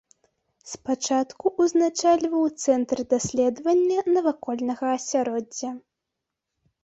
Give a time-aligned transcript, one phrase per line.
[0.69, 5.69] Спачатку ўзначальваў цэнтр даследавання навакольнага асяроддзя.